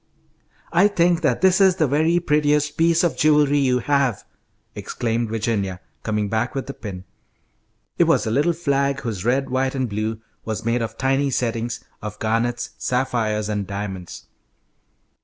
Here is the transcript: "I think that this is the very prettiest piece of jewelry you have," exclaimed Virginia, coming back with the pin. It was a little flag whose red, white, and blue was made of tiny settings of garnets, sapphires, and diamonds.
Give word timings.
"I 0.73 0.87
think 0.87 1.21
that 1.21 1.41
this 1.41 1.61
is 1.61 1.75
the 1.75 1.85
very 1.85 2.19
prettiest 2.19 2.75
piece 2.75 3.03
of 3.03 3.15
jewelry 3.15 3.59
you 3.59 3.77
have," 3.77 4.23
exclaimed 4.73 5.29
Virginia, 5.29 5.79
coming 6.01 6.27
back 6.27 6.55
with 6.55 6.65
the 6.65 6.73
pin. 6.73 7.03
It 7.99 8.05
was 8.05 8.25
a 8.25 8.31
little 8.31 8.53
flag 8.53 9.01
whose 9.01 9.23
red, 9.25 9.51
white, 9.51 9.75
and 9.75 9.87
blue 9.87 10.19
was 10.43 10.65
made 10.65 10.81
of 10.81 10.97
tiny 10.97 11.29
settings 11.29 11.81
of 12.01 12.17
garnets, 12.17 12.71
sapphires, 12.79 13.47
and 13.47 13.67
diamonds. 13.67 14.25